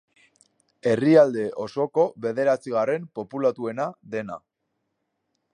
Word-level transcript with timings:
Herrialde 0.91 1.43
osoko 1.65 2.07
bederatzigarren 2.25 3.07
populatuena 3.21 3.89
dena. 4.17 4.43